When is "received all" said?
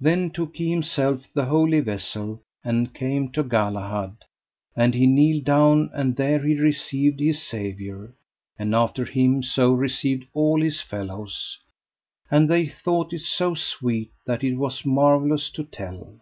9.72-10.62